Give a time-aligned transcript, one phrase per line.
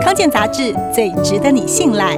[0.00, 2.16] 康健杂志最值得你信赖。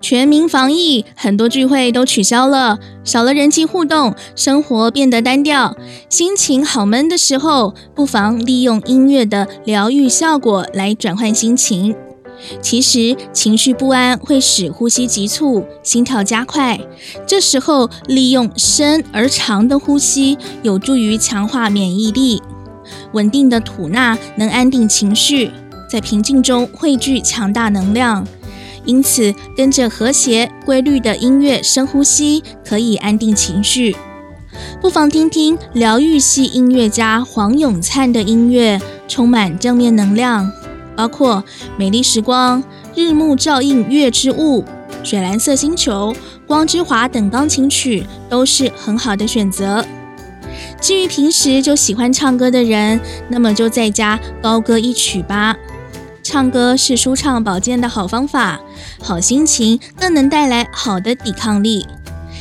[0.00, 5.76] 全民防疫，很多聚会都取消了，少了人际互动，生活变得单调，
[6.08, 11.96] 心情好闷的时候，不妨利用音乐的疗愈效果来转换心情。
[12.60, 16.78] 其实，情绪不安会使呼吸急促、心跳加快，
[17.26, 22.42] 这时候利用深而长的呼吸，有助于强化免疫力。
[23.12, 25.50] 稳定的吐纳能安定情绪，
[25.90, 28.26] 在平静中汇聚强大能量。
[28.84, 33.96] 因此，跟着和谐规律的音乐深呼吸，可以安定情绪。
[34.80, 40.50] 不妨听听疗愈系音乐家黄永灿的音乐，充满正面能量，
[40.94, 41.42] 包括
[41.76, 42.62] 《美丽时光》
[42.94, 44.62] 《日暮照映月之雾》
[45.02, 46.12] 《水蓝色星球》
[46.46, 49.84] 《光之华》等钢琴曲，都是很好的选择。
[50.80, 55.56] 至于平时就喜欢唱歌的人，那么就在家高歌一曲吧。
[56.22, 58.60] 唱歌是舒畅保健的好方法，
[59.00, 61.86] 好心情更能带来好的抵抗力。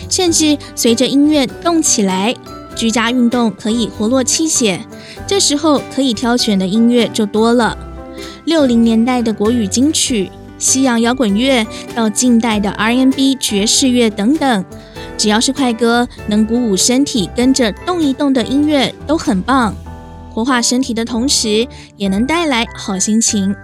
[0.09, 2.35] 甚至随着音乐动起来，
[2.75, 4.81] 居家运动可以活络气血。
[5.25, 7.77] 这时候可以挑选的音乐就多了，
[8.43, 14.65] 六零年代的国语金曲、西洋摇滚乐到近代的 R&B 爵士乐等等，
[15.17, 19.73] 只要是快歌，能鼓舞身体跟着动一动的音乐都很棒。
[20.33, 23.55] 活化身体的同时，也能带来好心情。